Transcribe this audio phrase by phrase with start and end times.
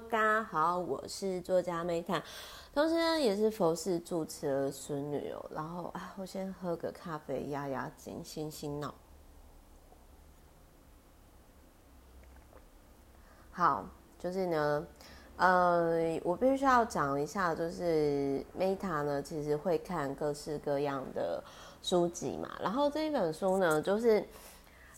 [0.00, 2.20] 大家好，我是作家 Meta，
[2.74, 5.46] 同时呢也是佛系主持的孙女哦。
[5.54, 8.92] 然后啊，我先喝个咖啡压压惊，醒醒脑。
[13.52, 13.86] 好，
[14.18, 14.86] 就是呢，
[15.36, 21.40] 呃，我必须要讲一下，就是 Meta 呢，其实会看各式各样的
[21.82, 22.50] 书籍嘛。
[22.60, 24.26] 然后这一本书呢，就是。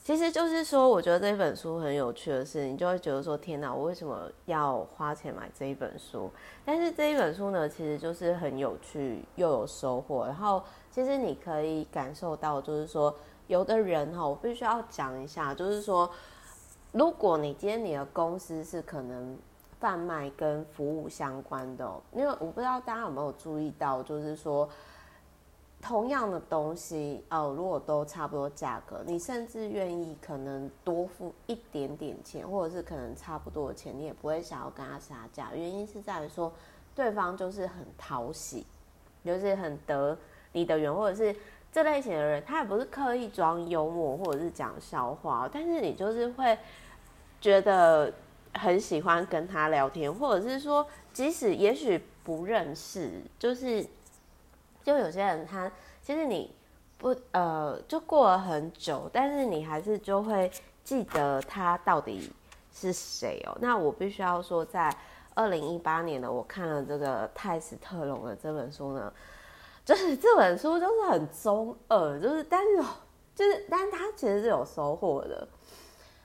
[0.06, 6.30] 其实就是说，我觉得这一本书很有趣的是，你就会觉得说，天哪，我为什么要花钱买这一本书？
[6.64, 10.24] 但是这一本书呢，其实就是很有趣又有收获。
[10.24, 13.12] 然后，其实你可以感受到，就是说，
[13.48, 16.08] 有的人哈，我必须要讲一下，就是说，
[16.92, 19.36] 如果你今天你的公司是可能
[19.80, 24.68] 贩卖跟服务相关的，因为我不知道大家有没有注意到，就是说。
[25.86, 35.50] 同样的东西哦，如果都差不多价格，你甚至愿意可能多付一点点钱，或者是可能差不多的钱，你也不会想要跟他杀价。
[35.54, 36.52] 原因是在于说，
[36.92, 38.66] 对方就是很讨喜，
[39.24, 40.18] 就是很得
[40.50, 41.38] 你的缘，或者是
[41.70, 46.58] 这类型的人，他也不是刻意装幽默或者是讲笑话，但是你就是会
[47.40, 48.12] 觉得
[48.54, 53.86] 很喜欢跟他聊天，或者是说，即使也许不认识，就是。
[54.86, 55.68] 就有些人他
[56.00, 56.54] 其实你
[56.96, 60.48] 不呃，就过了很久，但是你还是就会
[60.84, 62.32] 记得他到底
[62.72, 63.58] 是谁哦。
[63.60, 64.96] 那我必须要说，在
[65.34, 69.12] 二零一八年呢，我看了这个泰斯特龙的这本书呢，
[69.84, 72.76] 就是 这本书就是很中二，就是但是
[73.34, 75.48] 就是但是他其实是有收获的，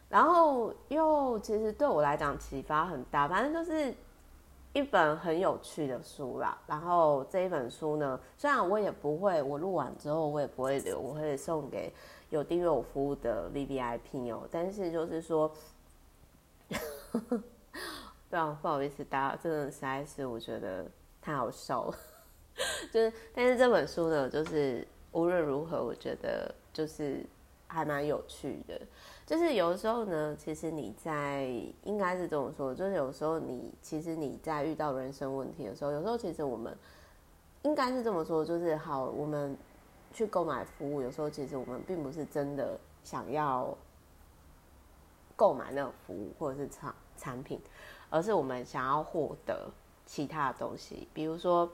[0.08, 3.92] 然后又其实对我来讲启发很大，反正就是。
[4.74, 11.94] 一本很有趣的书啦，然后这一本书呢，虽然我也不会，我录完之后我也不会留，我会送给
[12.30, 14.48] 有订阅我服务的 VVIP 哦。
[14.50, 15.52] 但是就是说，
[18.30, 20.86] 对啊，不好意思，大家真的实在是我觉得
[21.22, 21.98] 太好笑了。
[22.94, 27.26] 就是，但是这本书呢，就是无论如何，我觉得就是
[27.72, 28.80] 还蛮有趣的。
[29.26, 31.46] 就是有的时候呢，其实你在
[31.84, 36.76] 应该是这么说，就是有时候你其实你在遇到人生问题的时候，有时候其实我们
[37.62, 39.58] 应该是这么说，就是好，我们
[40.12, 43.76] 去购买服务，有时候其实我们并不是真的想要
[45.36, 47.60] 购买那个服务或者是产产品，
[48.10, 49.70] 而是我们想要获得
[50.06, 51.70] 其他的东西，比如说。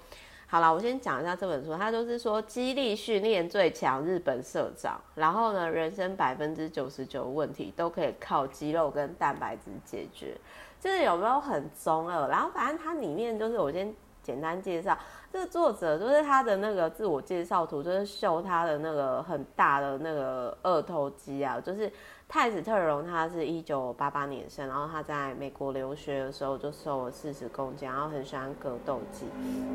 [0.49, 10.37] 好了，我先讲一下这本书，它就是说激励训练最强日本社长，然后呢，人生百分之九十九的问题都可以靠肌肉跟蛋白质解决，
[10.79, 12.29] 就是有没有很中二？
[12.29, 13.93] 然后反正它里面就是我先
[14.27, 14.97] 简单介绍，
[15.31, 21.89] 这个作者就是他的那个自我介绍图，就是秀他的那个很大的那个二头肌啊，就是。
[22.29, 29.27] 太子特荣，他是一九八八年生，然后他在美国留学的时候就瘦了四十公斤，然后很喜欢格斗技。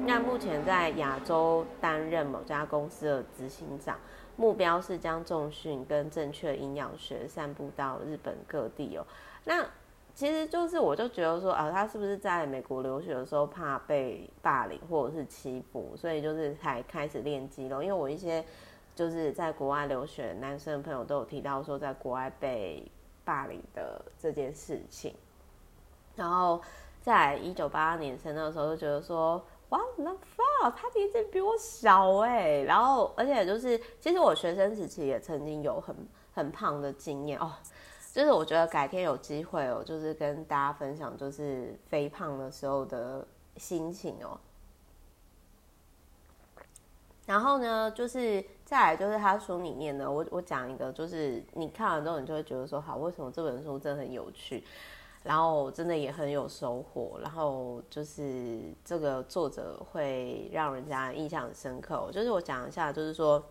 [0.07, 3.97] 那目前在亚洲担任某家公司的执行长，
[4.37, 9.07] 目标是将重训跟正确营养学散布到日本各地哦。
[9.45, 9.65] 那
[10.15, 17.83] 其实就是我就觉得说，啊，他是不是在美国留学的时候怕被霸凌或者是欺负，所以就是才开始练肌肉？
[17.83, 18.45] 因为我一些。
[18.95, 22.87] 就是在国外留学，男生的朋友都有提到说，在国外被
[23.25, 25.15] 霸凌的这件事情。
[26.15, 26.61] 然后
[27.01, 32.61] 在一九八二年生的时候，就觉得说，哇，那发他年纪比我小哎。
[32.65, 35.97] 然后，而且就是，其实我学生时期也曾经有很
[36.35, 37.51] 很胖的经验哦。
[38.13, 44.39] 就是我觉得改天有机会哦，就是跟大家分享，就是肥胖的时候的心情哦。
[47.27, 48.45] 然后呢，就是。
[48.65, 54.65] 再来就是他书里面呢，我我讲一个，就是你看完之后，你就会觉得说，好，为什么这本书真的很有趣，
[55.23, 62.09] 然后真的也很有收获，然后就是这个作者会让人家印象深刻。
[62.13, 63.45] 就是我讲一下，就是说。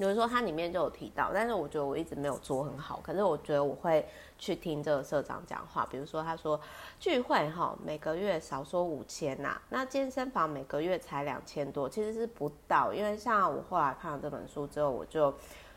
[0.00, 3.00] 比如说，它里面就有提到，但是我觉得我一直没有做很好。
[3.02, 5.86] 可是我觉得我会去听这个社长讲话。
[5.90, 6.58] 比如说，他说
[6.98, 12.94] 聚会哈，每个月少说五千呐，那健身房每个月才两千多，其实是不到。
[12.94, 15.34] 因为像我后来看了这本书之后，我就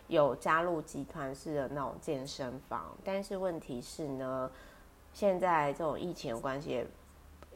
[0.08, 2.96] 有加入集团式的那种健身房。
[3.04, 4.50] 但是问题是呢，
[5.12, 6.88] 现在这种疫情的关系，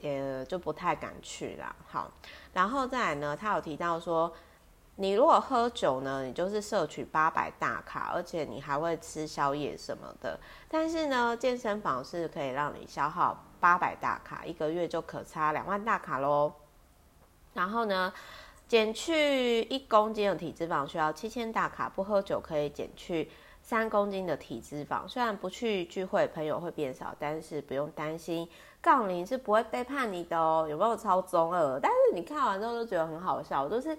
[0.02, 1.74] 也就不太敢去啦。
[1.88, 2.12] 好，
[2.52, 4.30] 然后再来呢，他有提到说。
[5.00, 10.40] 你如果喝酒呢，你就是摄取八百大卡，而且你还会吃宵夜什么的。
[10.68, 16.52] 但是呢，健身房是可以让你消耗八百大卡，一个月就可差两万大卡喽。
[17.54, 18.12] 然后呢，
[18.68, 23.30] 减去一公斤的体脂肪需要七千大卡，不喝酒可以减去
[23.62, 28.50] 三公斤的体脂肪，虽然不去聚会，朋友会变少，但是不用担心，
[28.82, 30.66] 杠铃是不会背叛你的哦。
[30.68, 31.80] 有没有超中二？
[31.80, 33.96] 但是你看完之后就觉得很好笑，就是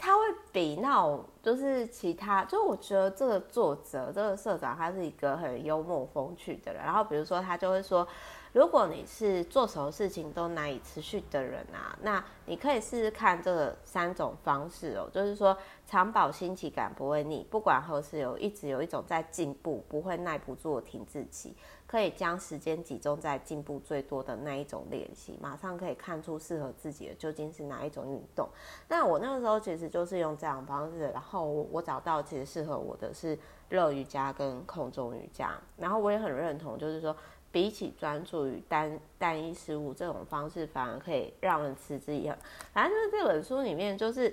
[0.00, 8.08] 他会比那种就是其他，就我觉得这个作者这个社长他是一个很幽默风趣的人，然后比如说他就会说。
[8.52, 15.56] 如果你是做什么事情都难以持续的人啊，那你可以试试看这三种方式哦，就是说
[15.86, 21.54] 长保新奇感不会腻，不管何时有一直有一种在进步，不会耐不住停滞期，
[21.86, 28.48] 可以将时间集中在进步最多的那一种练习，马上可以看出适合自己的究竟是哪一种运动。
[28.88, 33.38] 那我那个时候其实就是用这样方式，然后我找到其实适合我的是
[33.68, 37.14] 热瑜伽跟空中瑜伽，然后我也很认同，就是说。
[37.52, 42.38] 比起专注于单单一事物这种方式，反而可以让人持之以恒。
[42.72, 44.32] 反正就是这本书里面就是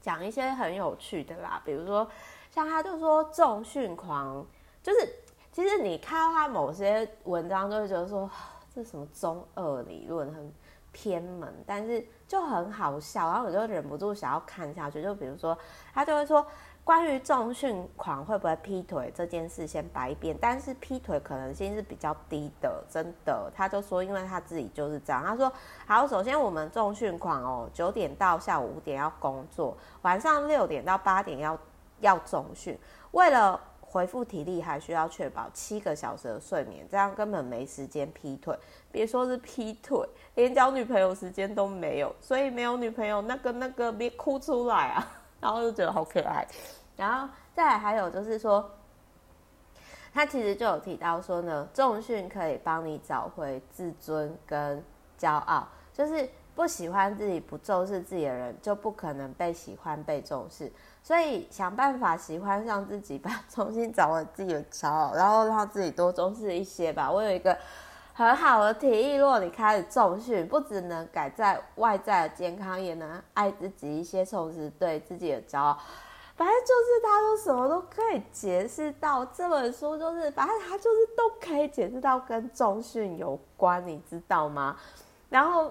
[0.00, 2.08] 讲一些很有趣的啦，比如说
[2.50, 4.46] 像他就说重训狂，
[4.82, 5.08] 就是
[5.50, 8.30] 其实你看到他某些文章，就会觉得说
[8.74, 10.52] 这什么中二理论，很
[10.92, 15.02] 偏门，但是就很好笑，然后我就忍不住想要看下去。
[15.02, 15.58] 就比如说
[15.92, 16.46] 他就会说。
[16.88, 23.52] 关于重训狂会不会劈腿这件事，先白一边，但是劈腿可能性是比较低的，真的。
[23.54, 25.22] 他就说，因为他自己就是这样。
[25.22, 25.52] 他说，
[25.86, 31.58] 好，首先我们重训狂哦，九点到下午五点要工作，晚上六点到八点要
[32.00, 32.74] 要重训，
[33.10, 38.58] 为了恢复体力，还需要确保七个小时的睡眠，这样根本没时间劈腿。
[38.90, 45.06] 别说是劈腿，连交女朋友时间都没有，所以没有女朋友那个那个别哭出来啊，
[45.40, 46.46] 然后就觉得好可爱。
[46.96, 48.70] 然后再来还有就是说，
[50.12, 54.82] 他其实就有提到说呢，重训可以帮你找回自尊跟
[55.18, 55.68] 骄傲。
[55.92, 60.72] 就是不喜欢自己、不重视自己的人，就不可能被喜欢、被重视。
[61.02, 67.10] 所以想办法喜欢上自己吧，重新找回自己的骄傲，然后让自己多重视一些吧。
[67.10, 67.56] 我有一个
[68.18, 75.78] 很好的提议，如果你开始重训，不只能改善外在的健康，也能爱自己一些，重视对自己的骄傲。
[76.34, 84.76] 反正就是他说什么都可以解释到这本书，就是反正他就是都可以解释到跟重训有关，你知道吗？
[85.28, 85.70] 然后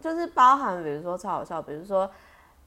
[0.00, 2.10] 就是包含比如说超好笑，比如说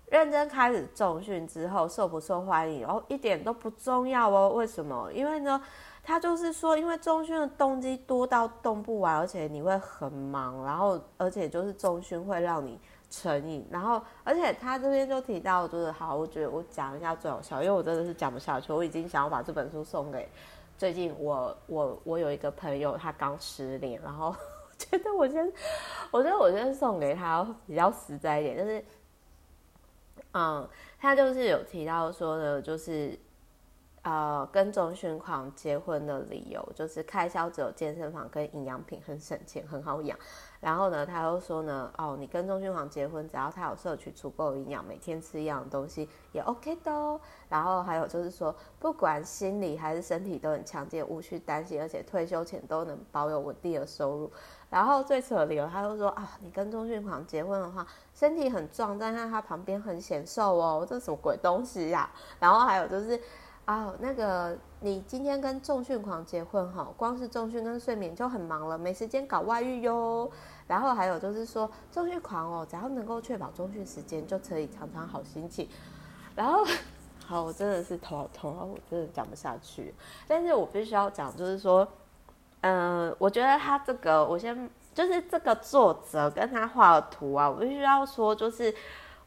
[0.08, 4.54] 认真开始重训之后受不受欢迎，然后一点都不重要哦。
[4.56, 5.12] 为什么？
[5.14, 5.62] 因为呢，
[6.04, 12.80] 他就是说，因为重训的动机多到动不完，而且你会很忙，然后而且就是重训会让你。
[13.10, 20.28] 成瘾，然后而且他这边就提到，就是好，我觉得我讲一下最好笑，因为我真的是讲不下去，我已经想要把这本书送给
[20.78, 25.54] 最近我我我有一个朋友，他刚失恋，然后 我觉得我先，
[26.12, 28.84] 我觉得我先送给他比较实在一点，就是，
[30.34, 30.68] 嗯，
[31.00, 33.18] 他就是有提到说的，就是。
[34.08, 40.18] 呃，跟重训狂结婚的理由就是开销只有健身房跟营养品很省钱，很好养。
[40.62, 47.20] 然后呢，他又说呢，哦，你跟重训狂结婚，只要他有摄取足够营养，每天吃一样的东西也 OK 的哦。
[47.50, 54.32] 然后还有就是说，不管心理还是身体都很强健，无需担心，而且退休前都能保有稳定的收入。
[54.70, 62.10] 然后最扯的理由，他又说啊，你跟重训狂结婚的话，身体很壮，但是他旁边很显瘦哦，这什么鬼东西呀？
[62.40, 63.20] 然后还有就是。
[63.68, 70.32] 哦，那个，你今天跟重训狂结婚哈，光是重训跟睡眠就很忙了，没时间搞外遇哟。
[70.68, 75.68] 然后还有就是说，重训狂哦，只要能够确保重训时间，就可以常常好心情。
[76.34, 76.64] 然后，
[77.28, 79.94] 好，我真的是头好痛啊，我真的讲不下去。
[80.30, 81.86] 但是我必须要讲，就是说，
[82.62, 88.74] 嗯、我觉得他这个，我先就是这个作者跟他画的图啊，我必须要说，就是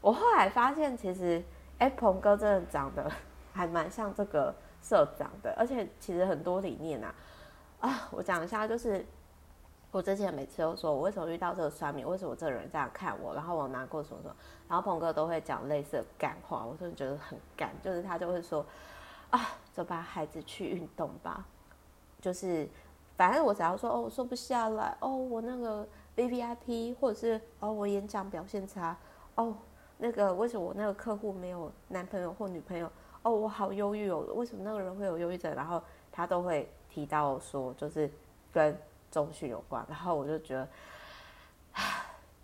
[0.01, 1.43] 我后来发现，其实
[1.77, 3.11] 哎，鹏哥真的长得。
[3.53, 7.15] 还蛮像这个社长的，而且其实很多理念啊，
[7.81, 9.05] 啊，我讲一下，就是
[9.91, 14.35] 我之前每次都说我为什么遇到这个酸民，为什么这个人这样看我，然后我难过什么什么，
[14.69, 18.65] 然后鹏哥都会讲类似的干话，我真的觉得很干，就是他就会说
[19.29, 19.39] 啊，
[19.73, 21.45] 走吧孩子去运动吧，
[22.21, 22.67] 就是
[23.17, 28.97] 反正我只要说哦，我说不下来，哦，我那个 VVIP，或者是哦，我演讲表现差，
[29.35, 29.55] 哦，
[29.97, 32.89] 那个为什么我那个客户没有男朋友或女朋友？
[33.23, 35.53] 哦，我好忧郁哦，为什么那个人会有忧郁症？
[35.53, 38.09] 然后他都会提到说，就是
[38.51, 38.75] 跟
[39.11, 39.85] 重训有关。
[39.87, 40.67] 然后我就觉得，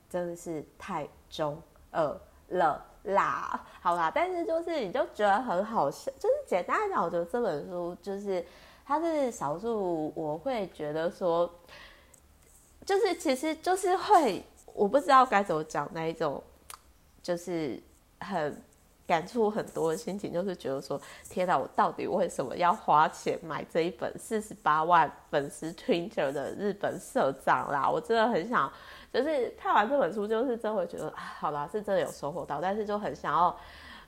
[0.08, 1.60] 真的是太中
[1.92, 2.20] 二
[2.50, 3.66] 了啦！
[3.82, 8.46] 好啦，但是就是你就觉得很好笑，就是简单来讲，我觉得这本书就是
[8.86, 11.50] 它是少数我会觉得说，
[12.86, 16.44] 就是其实就是会，我不知道该怎么讲那一种，
[17.24, 17.82] 就是
[18.20, 18.62] 很。
[19.08, 21.00] 感触很多的心情，就是觉得说，
[21.30, 27.90] 天哪，我到底为什么要花钱买这一本四十八万粉丝 Twitter 的日本社长啦？
[27.90, 28.70] 我真的很想，
[29.14, 33.58] 就是看完这本书，就是真会觉得，好啦，是真的有收获到，但是就很想要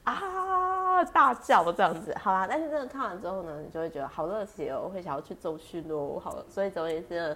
[0.04, 7.36] 啊大叫这样子，好啦，但是真的看完之后呢，你就会觉得好热血哦，会想要去重训哦，好了，所以总而言之。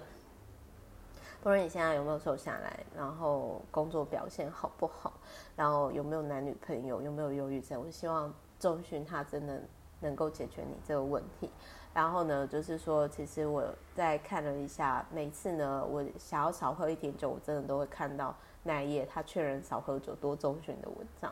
[1.44, 5.12] 不论你现在有没有瘦下来，然后工作表现好不好，
[5.54, 9.60] 然后有没有男女朋友，有没有忧郁症，我希望周迅他真的
[10.00, 11.50] 能够解决你这个问题。
[11.92, 13.62] 然后呢，就是说，其实我
[13.94, 21.30] 在看了一下，每次呢，我想要少喝一点酒，我真的都会看到那一页他劝人少喝酒多重训的文章。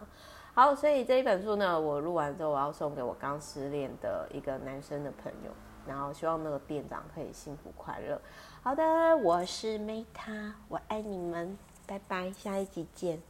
[0.52, 5.50] 好，所以这一本书呢，我录完之后，我要送给我刚失恋的一个男生的朋友。
[5.84, 8.20] 然后希望那个店长可以幸福快乐。
[8.64, 13.20] 好的，我是 Meta，我爱你们，拜拜，下一集见。